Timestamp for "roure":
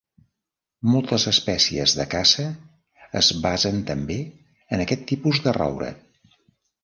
5.61-5.91